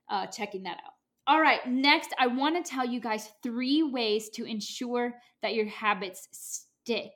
uh, 0.08 0.28
checking 0.28 0.62
that 0.62 0.78
out. 0.78 1.01
All 1.26 1.40
right, 1.40 1.60
next, 1.68 2.12
I 2.18 2.26
want 2.26 2.64
to 2.64 2.68
tell 2.68 2.84
you 2.84 3.00
guys 3.00 3.30
three 3.42 3.82
ways 3.82 4.28
to 4.30 4.44
ensure 4.44 5.14
that 5.42 5.54
your 5.54 5.66
habits 5.66 6.28
stick. 6.32 7.12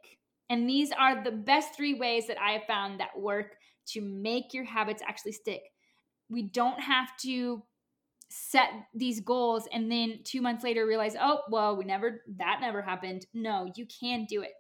And 0.48 0.68
these 0.68 0.92
are 0.92 1.24
the 1.24 1.32
best 1.32 1.74
three 1.74 1.94
ways 1.94 2.28
that 2.28 2.40
I 2.40 2.52
have 2.52 2.64
found 2.66 3.00
that 3.00 3.18
work 3.18 3.56
to 3.88 4.00
make 4.00 4.54
your 4.54 4.64
habits 4.64 5.02
actually 5.06 5.32
stick. 5.32 5.62
We 6.28 6.42
don't 6.42 6.80
have 6.80 7.08
to 7.22 7.62
set 8.28 8.68
these 8.94 9.20
goals 9.20 9.68
and 9.72 9.90
then 9.90 10.20
two 10.24 10.40
months 10.40 10.62
later 10.62 10.86
realize, 10.86 11.16
oh, 11.20 11.42
well, 11.50 11.76
we 11.76 11.84
never, 11.84 12.22
that 12.38 12.58
never 12.60 12.82
happened. 12.82 13.26
No, 13.34 13.70
you 13.74 13.86
can 13.86 14.24
do 14.28 14.42
it. 14.42 14.52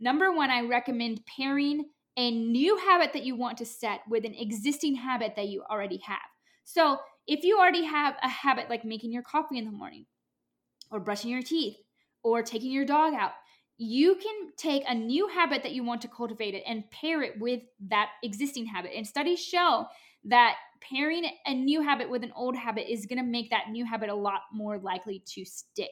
Number 0.00 0.32
one, 0.32 0.50
I 0.50 0.62
recommend 0.62 1.24
pairing 1.26 1.84
a 2.16 2.30
new 2.32 2.76
habit 2.76 3.12
that 3.12 3.24
you 3.24 3.36
want 3.36 3.58
to 3.58 3.64
set 3.64 4.00
with 4.08 4.24
an 4.24 4.34
existing 4.34 4.96
habit 4.96 5.34
that 5.36 5.48
you 5.48 5.62
already 5.70 6.00
have. 6.04 6.18
So 6.64 6.98
if 7.28 7.44
you 7.44 7.58
already 7.58 7.84
have 7.84 8.16
a 8.22 8.28
habit 8.28 8.70
like 8.70 8.84
making 8.84 9.12
your 9.12 9.22
coffee 9.22 9.58
in 9.58 9.66
the 9.66 9.70
morning, 9.70 10.06
or 10.90 10.98
brushing 10.98 11.30
your 11.30 11.42
teeth, 11.42 11.76
or 12.24 12.42
taking 12.42 12.72
your 12.72 12.86
dog 12.86 13.14
out, 13.14 13.32
you 13.76 14.16
can 14.16 14.50
take 14.56 14.82
a 14.88 14.94
new 14.94 15.28
habit 15.28 15.62
that 15.62 15.72
you 15.72 15.84
want 15.84 16.00
to 16.02 16.08
cultivate 16.08 16.54
it 16.54 16.64
and 16.66 16.90
pair 16.90 17.22
it 17.22 17.38
with 17.38 17.60
that 17.88 18.08
existing 18.24 18.66
habit. 18.66 18.92
And 18.96 19.06
studies 19.06 19.38
show 19.38 19.86
that 20.24 20.56
pairing 20.80 21.30
a 21.46 21.54
new 21.54 21.82
habit 21.82 22.10
with 22.10 22.24
an 22.24 22.32
old 22.34 22.56
habit 22.56 22.90
is 22.90 23.06
going 23.06 23.18
to 23.18 23.30
make 23.30 23.50
that 23.50 23.70
new 23.70 23.84
habit 23.84 24.08
a 24.08 24.14
lot 24.14 24.40
more 24.52 24.78
likely 24.78 25.22
to 25.34 25.44
stick. 25.44 25.90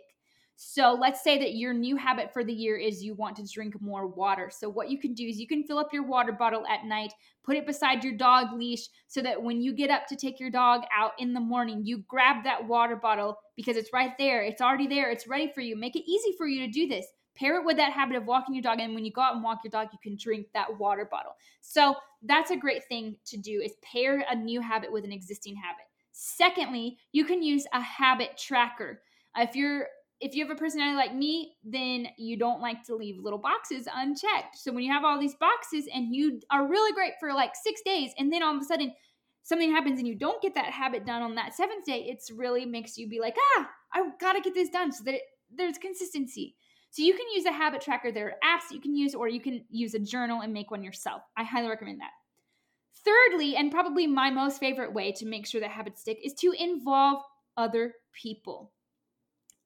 So 0.59 0.97
let's 0.99 1.23
say 1.23 1.39
that 1.39 1.55
your 1.55 1.75
new 1.75 1.97
habit 1.97 2.33
for 2.33 2.43
the 2.43 2.53
year 2.53 2.79
is 2.79 3.05
you 3.05 3.15
want 3.15 3.37
to 3.37 3.47
drink 3.47 3.79
more 3.83 4.07
water. 4.07 4.51
So 4.51 4.71
what 4.71 4.89
you 4.89 4.99
can 4.99 5.13
do 5.13 5.27
is 5.27 5.39
you 5.39 5.47
can 5.47 5.63
fill 5.63 5.79
up 5.79 5.93
your 5.93 6.07
water 6.07 6.33
bottle 6.33 6.67
at 6.67 6.87
night, 6.87 7.13
put 7.45 7.57
it 7.57 7.67
beside 7.67 8.03
your 8.03 8.17
dog 8.17 8.55
leash 8.55 8.89
so 9.07 9.21
that 9.21 9.43
when 9.43 9.61
you 9.61 9.75
get 9.75 9.91
up 9.91 10.07
to 10.07 10.17
take 10.17 10.41
your 10.41 10.51
dog 10.51 10.83
out 10.97 11.13
in 11.19 11.35
the 11.35 11.41
morning, 11.41 11.85
you 11.85 11.99
grab 12.09 12.43
that 12.45 12.67
water 12.67 12.97
bottle 12.97 13.37
because 13.55 13.77
it's 13.77 13.93
right 13.93 14.13
there. 14.19 14.43
It's 14.43 14.63
already 14.63 14.87
there. 14.87 15.11
It's 15.11 15.29
ready 15.29 15.53
for 15.55 15.61
you. 15.61 15.77
Make 15.77 15.95
it 15.95 16.11
easy 16.11 16.35
for 16.39 16.47
you 16.47 16.65
to 16.67 16.73
do 16.73 16.89
this. 16.89 17.05
Pair 17.37 17.61
it 17.61 17.67
with 17.67 17.77
that 17.77 17.93
habit 17.93 18.17
of 18.17 18.25
walking 18.25 18.55
your 18.55 18.63
dog 18.63 18.81
and 18.81 18.95
when 18.95 19.05
you 19.05 19.13
go 19.13 19.21
out 19.21 19.35
and 19.35 19.45
walk 19.45 19.59
your 19.63 19.71
dog, 19.71 19.89
you 19.93 19.99
can 20.03 20.17
drink 20.19 20.47
that 20.55 20.79
water 20.79 21.07
bottle. 21.11 21.33
So 21.61 21.97
that's 22.23 22.51
a 22.51 22.57
great 22.57 22.89
thing 22.89 23.17
to 23.27 23.37
do 23.37 23.61
is 23.63 23.75
pair 23.83 24.25
a 24.31 24.35
new 24.35 24.63
habit 24.63 24.91
with 24.91 25.05
an 25.05 25.13
existing 25.13 25.55
habit. 25.57 25.85
Secondly, 26.13 26.97
you 27.13 27.27
can 27.27 27.43
use 27.43 27.67
a 27.75 27.81
habit 27.83 28.39
tracker. 28.39 29.03
If 29.37 29.55
you're 29.55 29.89
if 30.21 30.35
you 30.35 30.47
have 30.47 30.55
a 30.55 30.59
personality 30.59 30.97
like 30.97 31.15
me, 31.15 31.57
then 31.65 32.09
you 32.17 32.39
don't 32.39 32.61
like 32.61 32.83
to 32.85 32.95
leave 32.95 33.19
little 33.19 33.39
boxes 33.39 33.87
unchecked. 33.93 34.57
So 34.57 34.73
when 34.73 34.83
you 34.83 34.93
have 34.93 35.05
all 35.05 35.21
these 35.21 35.35
boxes 35.35 35.87
and 35.93 36.15
you 36.15 36.41
are 36.51 36.67
really 36.67 36.93
great 36.93 37.13
for 37.21 37.33
like 37.35 37.53
six 37.55 37.83
days, 37.85 38.13
and 38.19 38.33
then 38.33 38.43
all 38.43 38.57
of 38.57 38.63
a 38.63 38.65
sudden 38.65 38.93
something 39.43 39.71
happens 39.71 39.99
and 39.99 40.09
you 40.09 40.15
don't 40.15 40.43
get 40.43 40.55
that 40.55 40.73
habit 40.73 41.05
done 41.05 41.23
on 41.23 41.35
that 41.35 41.55
seventh 41.55 41.85
day, 41.85 42.07
it's 42.09 42.31
really 42.31 42.65
makes 42.65 42.97
you 42.97 43.09
be 43.09 43.21
like, 43.21 43.37
ah, 43.59 43.69
I 43.93 44.09
gotta 44.21 44.41
get 44.41 44.55
this 44.55 44.71
done 44.71 44.91
so 44.91 45.05
that 45.05 45.15
it, 45.15 45.23
there's 45.55 45.79
consistency. 45.79 46.57
So 46.91 47.03
you 47.03 47.15
can 47.15 47.27
use 47.35 47.45
a 47.45 47.53
habit 47.53 47.83
tracker. 47.83 48.11
There 48.11 48.29
are 48.29 48.57
apps 48.57 48.69
that 48.69 48.75
you 48.75 48.81
can 48.81 48.97
use, 48.97 49.15
or 49.15 49.29
you 49.29 49.41
can 49.41 49.65
use 49.69 49.93
a 49.93 49.99
journal 49.99 50.41
and 50.41 50.53
make 50.53 50.71
one 50.71 50.83
yourself. 50.83 51.23
I 51.37 51.45
highly 51.45 51.69
recommend 51.69 52.01
that. 52.01 52.13
Thirdly, 53.05 53.55
and 53.55 53.71
probably 53.71 54.07
my 54.07 54.31
most 54.31 54.59
favorite 54.59 54.95
way 54.95 55.13
to 55.13 55.27
make 55.27 55.47
sure 55.47 55.61
that 55.61 55.71
habits 55.71 56.01
stick 56.01 56.19
is 56.25 56.33
to 56.41 56.55
involve 56.59 57.23
other 57.57 57.93
people. 58.15 58.73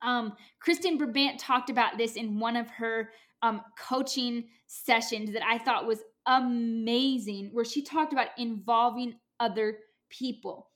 Um, 0.02 0.34
Kristen 0.60 0.98
Brabant 0.98 1.38
talked 1.38 1.70
about 1.70 1.98
this 1.98 2.16
in 2.16 2.40
one 2.40 2.56
of 2.56 2.70
her 2.70 3.10
um, 3.42 3.62
coaching 3.78 4.44
sessions 4.66 5.32
that 5.32 5.44
I 5.44 5.58
thought 5.58 5.86
was 5.86 6.02
amazing, 6.26 7.50
where 7.52 7.64
she 7.64 7.82
talked 7.82 8.12
about 8.12 8.28
involving 8.38 9.14
other 9.38 9.78
people. 10.10 10.68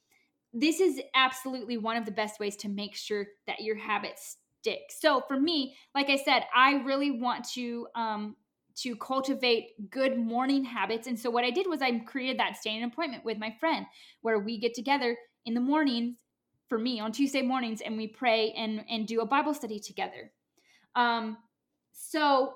This 0.53 0.81
is 0.81 1.01
absolutely 1.15 1.79
one 1.79 1.97
of 1.97 2.05
the 2.05 2.13
best 2.13 2.41
ways 2.41 2.57
to 2.57 2.69
make 2.69 2.95
sure 2.95 3.27
that 3.47 3.61
your 3.61 3.77
habits 3.77 4.37
stick. 4.61 4.83
So 4.89 5.23
for 5.29 5.39
me, 5.39 5.77
like 5.95 6.09
I 6.09 6.17
said, 6.17 6.45
I 6.55 6.83
really 6.85 7.11
want 7.11 7.45
to 7.51 7.87
um, 7.95 8.37
to 8.77 8.97
cultivate 8.97 9.91
good 9.91 10.19
morning 10.19 10.65
habits. 10.65 11.07
And 11.07 11.19
so 11.19 11.31
what 11.31 11.45
I 11.45 11.51
did 11.51 11.67
was 11.69 11.81
I 11.81 11.97
created 12.01 12.39
that 12.39 12.57
standing 12.57 12.85
appointment 12.85 13.25
with 13.25 13.39
my 13.39 13.55
friend 13.61 13.87
where 14.23 14.39
we 14.39 14.59
get 14.59 14.75
together 14.75 15.17
in 15.45 15.55
the 15.55 15.61
mornings 15.61 16.17
for 16.75 16.79
me 16.81 16.99
on 16.99 17.13
Tuesday 17.13 17.41
mornings 17.41 17.81
and 17.81 17.97
we 17.97 18.09
pray 18.09 18.51
and 18.57 18.85
and 18.91 19.07
do 19.07 19.21
a 19.21 19.27
Bible 19.27 19.55
study 19.55 19.79
together. 19.79 20.33
Um 20.97 21.39
so 21.93 22.55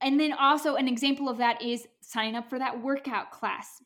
and 0.00 0.18
then 0.18 0.32
also 0.32 0.74
an 0.74 0.88
example 0.88 1.28
of 1.28 1.38
that 1.38 1.62
is 1.62 1.86
signing 2.00 2.34
up 2.34 2.50
for 2.50 2.58
that 2.58 2.82
workout 2.82 3.30
class. 3.30 3.80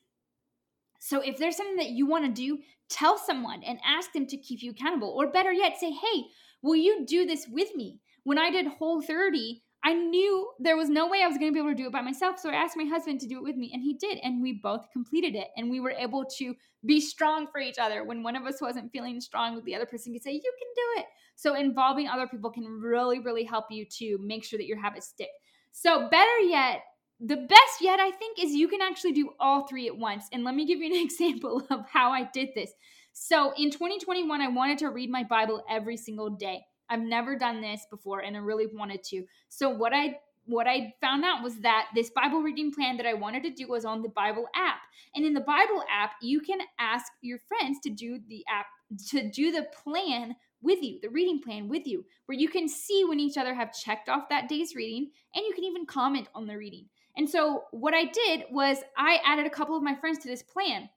So 1.00 1.20
if 1.20 1.36
there's 1.36 1.58
something 1.58 1.76
that 1.76 1.90
you 1.90 2.06
want 2.06 2.24
to 2.24 2.32
do, 2.32 2.60
tell 2.88 3.18
someone 3.18 3.62
and 3.62 3.78
ask 3.84 4.10
them 4.14 4.26
to 4.28 4.38
keep 4.38 4.62
you 4.62 4.70
accountable 4.70 5.10
or 5.10 5.30
better 5.30 5.52
yet 5.52 5.76
say, 5.78 5.90
"Hey, 5.90 6.24
will 6.62 6.76
you 6.76 7.04
do 7.04 7.26
this 7.26 7.46
with 7.46 7.74
me?" 7.74 8.00
When 8.22 8.38
I 8.38 8.48
did 8.48 8.66
Whole 8.66 9.02
30, 9.02 9.64
I 9.84 9.92
knew 9.92 10.50
there 10.58 10.78
was 10.78 10.88
no 10.88 11.06
way 11.06 11.22
I 11.22 11.28
was 11.28 11.36
going 11.36 11.52
to 11.52 11.54
be 11.54 11.60
able 11.60 11.70
to 11.70 11.74
do 11.74 11.86
it 11.86 11.92
by 11.92 12.00
myself. 12.00 12.38
So 12.38 12.48
I 12.48 12.54
asked 12.54 12.76
my 12.76 12.84
husband 12.84 13.20
to 13.20 13.26
do 13.26 13.36
it 13.36 13.44
with 13.44 13.56
me, 13.56 13.70
and 13.74 13.82
he 13.82 13.92
did. 13.92 14.18
And 14.22 14.42
we 14.42 14.54
both 14.54 14.90
completed 14.90 15.34
it. 15.34 15.48
And 15.58 15.70
we 15.70 15.78
were 15.78 15.90
able 15.90 16.24
to 16.38 16.54
be 16.86 17.00
strong 17.00 17.46
for 17.52 17.60
each 17.60 17.78
other. 17.78 18.02
When 18.02 18.22
one 18.22 18.34
of 18.34 18.46
us 18.46 18.62
wasn't 18.62 18.90
feeling 18.92 19.20
strong, 19.20 19.62
the 19.62 19.74
other 19.74 19.84
person 19.84 20.14
could 20.14 20.22
say, 20.22 20.32
You 20.32 20.40
can 20.40 20.68
do 20.74 21.00
it. 21.02 21.06
So 21.36 21.54
involving 21.54 22.08
other 22.08 22.26
people 22.26 22.50
can 22.50 22.64
really, 22.64 23.18
really 23.18 23.44
help 23.44 23.66
you 23.70 23.84
to 23.98 24.18
make 24.22 24.44
sure 24.44 24.58
that 24.58 24.66
your 24.66 24.80
habits 24.80 25.08
stick. 25.08 25.28
So, 25.72 26.08
better 26.08 26.38
yet, 26.38 26.82
the 27.20 27.36
best 27.36 27.80
yet, 27.80 28.00
I 28.00 28.10
think, 28.12 28.38
is 28.42 28.52
you 28.52 28.68
can 28.68 28.80
actually 28.80 29.12
do 29.12 29.30
all 29.40 29.66
three 29.66 29.88
at 29.88 29.96
once. 29.96 30.26
And 30.32 30.44
let 30.44 30.54
me 30.54 30.66
give 30.66 30.78
you 30.78 30.94
an 30.94 31.04
example 31.04 31.66
of 31.70 31.84
how 31.90 32.10
I 32.10 32.28
did 32.32 32.50
this. 32.54 32.70
So, 33.12 33.52
in 33.56 33.70
2021, 33.70 34.40
I 34.40 34.48
wanted 34.48 34.78
to 34.78 34.90
read 34.90 35.10
my 35.10 35.24
Bible 35.24 35.64
every 35.68 35.96
single 35.96 36.30
day. 36.30 36.64
I've 36.88 37.00
never 37.00 37.36
done 37.36 37.60
this 37.60 37.86
before 37.90 38.20
and 38.20 38.36
I 38.36 38.40
really 38.40 38.66
wanted 38.66 39.02
to. 39.04 39.24
So 39.48 39.70
what 39.70 39.92
I 39.92 40.18
what 40.46 40.66
I 40.66 40.94
found 41.00 41.24
out 41.24 41.42
was 41.42 41.56
that 41.60 41.88
this 41.94 42.10
Bible 42.10 42.42
reading 42.42 42.70
plan 42.70 42.98
that 42.98 43.06
I 43.06 43.14
wanted 43.14 43.42
to 43.44 43.50
do 43.50 43.66
was 43.66 43.84
on 43.86 44.02
the 44.02 44.10
Bible 44.10 44.46
app. 44.54 44.80
And 45.14 45.24
in 45.24 45.32
the 45.32 45.40
Bible 45.40 45.82
app, 45.90 46.12
you 46.20 46.40
can 46.40 46.58
ask 46.78 47.10
your 47.22 47.38
friends 47.48 47.78
to 47.84 47.90
do 47.90 48.20
the 48.28 48.44
app 48.48 48.66
to 49.08 49.30
do 49.30 49.50
the 49.50 49.66
plan 49.82 50.36
with 50.60 50.82
you, 50.82 50.98
the 51.02 51.08
reading 51.08 51.40
plan 51.40 51.68
with 51.68 51.86
you, 51.86 52.04
where 52.26 52.38
you 52.38 52.48
can 52.48 52.68
see 52.68 53.04
when 53.04 53.20
each 53.20 53.36
other 53.36 53.54
have 53.54 53.72
checked 53.72 54.08
off 54.08 54.28
that 54.28 54.48
day's 54.48 54.74
reading 54.74 55.10
and 55.34 55.44
you 55.44 55.52
can 55.54 55.64
even 55.64 55.86
comment 55.86 56.28
on 56.34 56.46
the 56.46 56.56
reading. 56.56 56.86
And 57.16 57.28
so 57.28 57.64
what 57.70 57.94
I 57.94 58.04
did 58.04 58.44
was 58.50 58.78
I 58.96 59.20
added 59.24 59.46
a 59.46 59.50
couple 59.50 59.76
of 59.76 59.82
my 59.82 59.94
friends 59.94 60.18
to 60.20 60.28
this 60.28 60.42
plan. 60.42 60.88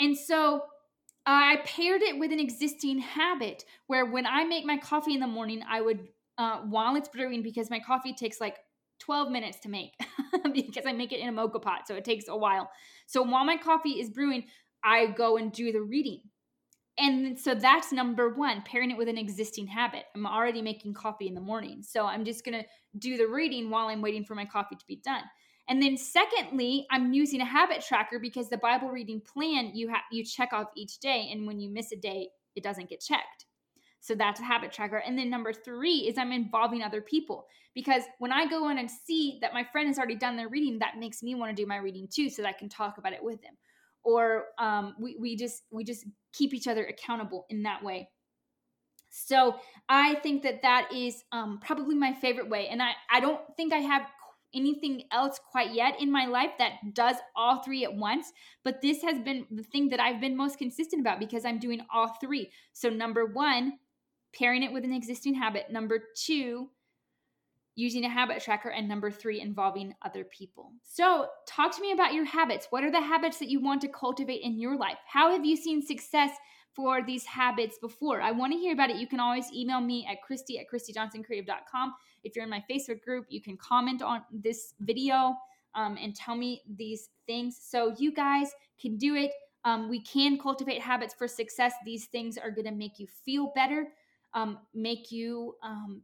And 0.00 0.16
so 0.16 0.62
I 1.26 1.60
paired 1.64 2.02
it 2.02 2.18
with 2.18 2.32
an 2.32 2.40
existing 2.40 2.98
habit 2.98 3.64
where 3.86 4.04
when 4.04 4.26
I 4.26 4.44
make 4.44 4.64
my 4.64 4.76
coffee 4.76 5.14
in 5.14 5.20
the 5.20 5.26
morning, 5.26 5.62
I 5.68 5.80
would, 5.80 6.08
uh, 6.36 6.58
while 6.60 6.96
it's 6.96 7.08
brewing, 7.08 7.42
because 7.42 7.70
my 7.70 7.80
coffee 7.80 8.12
takes 8.12 8.40
like 8.40 8.58
12 9.00 9.30
minutes 9.30 9.58
to 9.60 9.68
make 9.68 9.92
because 10.52 10.84
I 10.86 10.92
make 10.92 11.12
it 11.12 11.20
in 11.20 11.28
a 11.28 11.32
moka 11.32 11.60
pot. 11.60 11.86
So 11.86 11.94
it 11.94 12.04
takes 12.04 12.28
a 12.28 12.36
while. 12.36 12.70
So 13.06 13.22
while 13.22 13.44
my 13.44 13.56
coffee 13.56 14.00
is 14.00 14.10
brewing, 14.10 14.44
I 14.82 15.06
go 15.06 15.36
and 15.36 15.50
do 15.50 15.72
the 15.72 15.80
reading. 15.80 16.20
And 16.96 17.38
so 17.38 17.54
that's 17.54 17.90
number 17.90 18.34
one, 18.34 18.62
pairing 18.62 18.90
it 18.90 18.96
with 18.96 19.08
an 19.08 19.18
existing 19.18 19.66
habit. 19.66 20.04
I'm 20.14 20.26
already 20.26 20.62
making 20.62 20.94
coffee 20.94 21.26
in 21.26 21.34
the 21.34 21.40
morning. 21.40 21.82
So 21.82 22.06
I'm 22.06 22.24
just 22.24 22.44
going 22.44 22.62
to 22.62 22.68
do 22.98 23.16
the 23.16 23.26
reading 23.26 23.68
while 23.68 23.88
I'm 23.88 24.00
waiting 24.00 24.24
for 24.24 24.36
my 24.36 24.44
coffee 24.44 24.76
to 24.76 24.84
be 24.86 25.00
done. 25.04 25.22
And 25.68 25.82
then 25.82 25.96
secondly, 25.96 26.86
I'm 26.90 27.12
using 27.12 27.40
a 27.40 27.46
habit 27.46 27.82
tracker 27.82 28.18
because 28.18 28.48
the 28.48 28.58
Bible 28.58 28.88
reading 28.88 29.20
plan 29.20 29.70
you 29.74 29.88
have 29.88 30.02
you 30.12 30.24
check 30.24 30.52
off 30.52 30.68
each 30.76 30.98
day 30.98 31.30
and 31.32 31.46
when 31.46 31.58
you 31.58 31.70
miss 31.70 31.92
a 31.92 31.96
day, 31.96 32.28
it 32.54 32.62
doesn't 32.62 32.90
get 32.90 33.00
checked. 33.00 33.46
So 34.00 34.14
that's 34.14 34.38
a 34.38 34.44
habit 34.44 34.70
tracker. 34.70 34.98
And 34.98 35.18
then 35.18 35.30
number 35.30 35.54
3 35.54 35.90
is 35.90 36.18
I'm 36.18 36.30
involving 36.30 36.82
other 36.82 37.00
people 37.00 37.46
because 37.74 38.02
when 38.18 38.32
I 38.32 38.46
go 38.46 38.68
in 38.68 38.76
and 38.76 38.90
see 38.90 39.38
that 39.40 39.54
my 39.54 39.64
friend 39.64 39.88
has 39.88 39.96
already 39.96 40.16
done 40.16 40.36
their 40.36 40.50
reading, 40.50 40.78
that 40.80 40.98
makes 40.98 41.22
me 41.22 41.34
want 41.34 41.56
to 41.56 41.62
do 41.62 41.66
my 41.66 41.78
reading 41.78 42.06
too 42.12 42.28
so 42.28 42.42
that 42.42 42.48
I 42.48 42.52
can 42.52 42.68
talk 42.68 42.98
about 42.98 43.14
it 43.14 43.24
with 43.24 43.40
them. 43.40 43.54
Or 44.02 44.44
um, 44.58 44.94
we, 45.00 45.16
we 45.18 45.36
just 45.36 45.62
we 45.70 45.84
just 45.84 46.04
keep 46.34 46.52
each 46.52 46.68
other 46.68 46.84
accountable 46.84 47.46
in 47.48 47.62
that 47.62 47.82
way. 47.82 48.10
So 49.08 49.54
I 49.88 50.16
think 50.16 50.42
that 50.42 50.62
that 50.62 50.92
is 50.92 51.22
um, 51.30 51.60
probably 51.64 51.94
my 51.94 52.12
favorite 52.12 52.50
way. 52.50 52.66
And 52.68 52.82
I, 52.82 52.90
I 53.10 53.20
don't 53.20 53.40
think 53.56 53.72
I 53.72 53.78
have 53.78 54.02
anything 54.54 55.02
else 55.10 55.40
quite 55.50 55.72
yet 55.72 56.00
in 56.00 56.10
my 56.10 56.26
life 56.26 56.52
that 56.58 56.94
does 56.94 57.16
all 57.34 57.62
three 57.62 57.84
at 57.84 57.94
once. 57.94 58.32
But 58.62 58.80
this 58.82 59.02
has 59.02 59.18
been 59.18 59.46
the 59.50 59.62
thing 59.62 59.88
that 59.90 60.00
I've 60.00 60.20
been 60.20 60.36
most 60.36 60.58
consistent 60.58 61.00
about 61.00 61.20
because 61.20 61.44
I'm 61.44 61.58
doing 61.58 61.80
all 61.92 62.16
three. 62.20 62.50
So, 62.72 62.88
number 62.88 63.26
one, 63.26 63.78
pairing 64.34 64.62
it 64.62 64.72
with 64.72 64.84
an 64.84 64.92
existing 64.92 65.34
habit. 65.34 65.70
Number 65.70 66.00
two, 66.16 66.70
using 67.76 68.04
a 68.04 68.08
habit 68.08 68.42
tracker. 68.42 68.70
And 68.70 68.88
number 68.88 69.10
three, 69.10 69.40
involving 69.40 69.94
other 70.02 70.24
people. 70.24 70.72
So, 70.82 71.28
talk 71.46 71.74
to 71.76 71.82
me 71.82 71.92
about 71.92 72.14
your 72.14 72.24
habits. 72.24 72.68
What 72.70 72.84
are 72.84 72.90
the 72.90 73.00
habits 73.00 73.38
that 73.38 73.50
you 73.50 73.60
want 73.60 73.80
to 73.82 73.88
cultivate 73.88 74.42
in 74.42 74.58
your 74.58 74.76
life? 74.76 74.98
How 75.06 75.30
have 75.32 75.44
you 75.44 75.56
seen 75.56 75.82
success? 75.82 76.30
For 76.74 77.02
these 77.04 77.24
habits 77.24 77.78
before. 77.78 78.20
I 78.20 78.32
want 78.32 78.52
to 78.52 78.58
hear 78.58 78.72
about 78.72 78.90
it. 78.90 78.96
You 78.96 79.06
can 79.06 79.20
always 79.20 79.52
email 79.52 79.80
me 79.80 80.06
at 80.10 80.22
Christi 80.22 80.58
at 80.58 80.66
ChristiJohnsonCreative.com. 80.68 81.94
If 82.24 82.34
you're 82.34 82.44
in 82.44 82.50
my 82.50 82.64
Facebook 82.68 83.02
group, 83.02 83.26
you 83.28 83.40
can 83.40 83.56
comment 83.56 84.02
on 84.02 84.22
this 84.32 84.74
video 84.80 85.36
um, 85.74 85.96
and 86.00 86.14
tell 86.14 86.34
me 86.34 86.62
these 86.76 87.10
things. 87.26 87.58
So 87.62 87.94
you 87.98 88.12
guys 88.12 88.50
can 88.80 88.96
do 88.96 89.14
it. 89.14 89.30
Um, 89.64 89.88
we 89.88 90.00
can 90.00 90.38
cultivate 90.38 90.80
habits 90.80 91.14
for 91.14 91.26
success. 91.26 91.72
These 91.84 92.06
things 92.06 92.36
are 92.36 92.50
going 92.50 92.66
to 92.66 92.72
make 92.72 92.98
you 92.98 93.06
feel 93.06 93.52
better, 93.54 93.88
um, 94.34 94.58
make 94.74 95.10
you. 95.10 95.54
Um, 95.62 96.02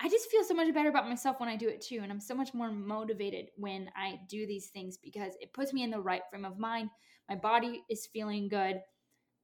I 0.00 0.08
just 0.08 0.28
feel 0.30 0.42
so 0.42 0.54
much 0.54 0.72
better 0.74 0.88
about 0.88 1.08
myself 1.08 1.38
when 1.38 1.48
I 1.48 1.54
do 1.54 1.68
it 1.68 1.80
too. 1.80 2.00
And 2.02 2.10
I'm 2.10 2.18
so 2.18 2.34
much 2.34 2.54
more 2.54 2.72
motivated 2.72 3.50
when 3.56 3.88
I 3.94 4.18
do 4.28 4.46
these 4.48 4.66
things 4.68 4.96
because 4.96 5.34
it 5.40 5.52
puts 5.52 5.72
me 5.72 5.84
in 5.84 5.90
the 5.90 6.00
right 6.00 6.22
frame 6.28 6.44
of 6.44 6.58
mind. 6.58 6.90
My 7.28 7.36
body 7.36 7.84
is 7.88 8.08
feeling 8.12 8.48
good 8.48 8.80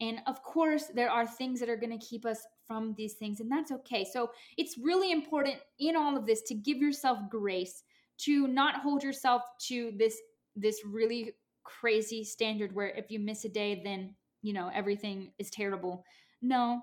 and 0.01 0.21
of 0.27 0.43
course, 0.43 0.85
there 0.95 1.11
are 1.11 1.27
things 1.27 1.59
that 1.61 1.69
are 1.69 1.77
going 1.77 1.99
to 1.99 2.07
keep 2.07 2.25
us 2.25 2.47
from 2.67 2.95
these 2.97 3.15
things, 3.15 3.41
and 3.41 3.51
that's 3.51 3.73
okay. 3.73 4.05
So 4.05 4.31
it's 4.57 4.79
really 4.79 5.11
important 5.11 5.57
in 5.81 5.97
all 5.97 6.17
of 6.17 6.27
this 6.27 6.43
to 6.43 6.55
give 6.55 6.79
yourself 6.79 7.19
grace, 7.29 7.83
to 8.19 8.47
not 8.47 8.81
hold 8.81 9.03
yourself 9.03 9.43
to 9.69 9.93
this 9.97 10.17
this 10.55 10.81
really 10.85 11.33
crazy 11.65 12.25
standard 12.25 12.75
where 12.75 12.89
if 12.89 13.11
you 13.11 13.19
miss 13.19 13.45
a 13.45 13.49
day, 13.49 13.81
then 13.85 14.15
you 14.43 14.53
know, 14.53 14.71
everything 14.73 15.33
is 15.39 15.51
terrible. 15.51 16.05
No. 16.41 16.81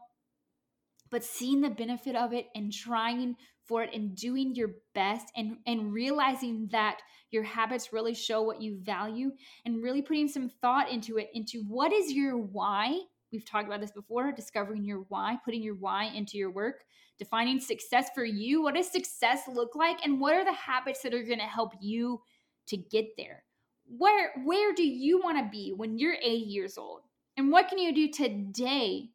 But 1.09 1.23
seeing 1.23 1.61
the 1.61 1.69
benefit 1.69 2.15
of 2.15 2.33
it 2.33 2.47
and 2.55 2.73
trying 2.73 3.35
for 3.67 3.83
it 3.83 3.89
and 3.93 4.15
doing 4.15 4.55
your 4.55 4.71
best 4.93 5.27
and 5.35 5.57
and 5.65 5.93
realizing 5.93 6.67
that 6.71 6.99
your 7.31 7.43
habits 7.43 7.91
really 7.91 8.13
show 8.13 8.41
what 8.41 8.61
you 8.61 8.77
value 8.81 9.31
and 9.65 9.83
really 9.83 10.01
putting 10.01 10.27
some 10.27 10.49
thought 10.61 10.89
into 10.89 11.17
it 11.17 11.29
into 11.33 11.63
what 11.67 11.91
is 11.91 12.11
your 12.11 12.37
why? 12.37 12.99
We've 13.31 13.45
talked 13.45 13.67
about 13.67 13.81
this 13.81 13.91
before 13.91 14.31
discovering 14.31 14.85
your 14.85 15.05
why 15.09 15.37
putting 15.43 15.63
your 15.63 15.75
why 15.75 16.05
into 16.05 16.37
your 16.37 16.51
work 16.51 16.83
defining 17.17 17.59
success 17.59 18.09
for 18.13 18.25
you. 18.25 18.61
What 18.61 18.75
does 18.75 18.91
success 18.91 19.43
look 19.47 19.75
like 19.75 20.05
and 20.05 20.19
what 20.19 20.35
are 20.35 20.43
the 20.43 20.53
habits 20.53 21.01
that 21.01 21.13
are 21.13 21.23
going 21.23 21.39
to 21.39 21.45
help 21.45 21.73
you 21.79 22.21
to 22.67 22.77
get 22.77 23.05
there? 23.17 23.43
Where 23.87 24.31
where 24.43 24.73
do 24.73 24.83
you 24.83 25.21
want 25.21 25.37
to 25.37 25.49
be 25.49 25.73
when 25.75 25.97
you're 25.97 26.15
80 26.15 26.27
years 26.27 26.77
old? 26.77 27.01
And 27.37 27.51
what 27.51 27.67
can 27.67 27.77
you 27.77 27.93
do 27.93 28.11
today 28.11 29.09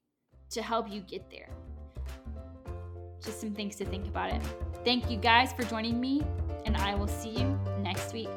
to 0.51 0.63
help 0.63 0.91
you 0.91 1.01
get 1.01 1.31
there 1.31 1.49
just 3.25 3.41
some 3.41 3.53
things 3.53 3.77
to 3.77 3.85
think 3.85 4.07
about 4.07 4.31
it. 4.31 4.43
Thank 4.85 5.11
you 5.11 5.17
guys 5.17 5.53
for 5.53 5.63
joining 5.65 6.01
me, 6.01 6.23
and 6.67 6.77
I 6.77 6.95
will 6.95 7.09
see 7.09 7.31
you 7.31 7.59
next 7.81 8.13
week. 8.13 8.29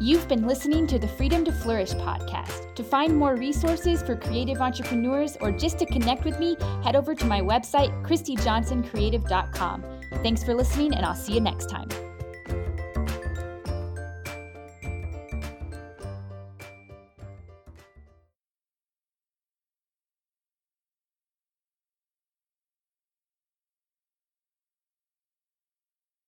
You've 0.00 0.26
been 0.26 0.46
listening 0.48 0.88
to 0.88 0.98
the 0.98 1.06
Freedom 1.06 1.44
to 1.44 1.52
Flourish 1.52 1.92
podcast. 1.92 2.74
To 2.74 2.82
find 2.82 3.16
more 3.16 3.36
resources 3.36 4.02
for 4.02 4.16
creative 4.16 4.60
entrepreneurs 4.60 5.36
or 5.40 5.52
just 5.52 5.78
to 5.78 5.86
connect 5.86 6.24
with 6.24 6.40
me, 6.40 6.56
head 6.82 6.96
over 6.96 7.14
to 7.14 7.24
my 7.24 7.40
website, 7.40 7.90
ChristiJohnsonCreative.com. 8.04 9.84
Thanks 10.22 10.42
for 10.42 10.54
listening, 10.54 10.94
and 10.94 11.06
I'll 11.06 11.14
see 11.14 11.34
you 11.34 11.40
next 11.40 11.70
time. 11.70 11.88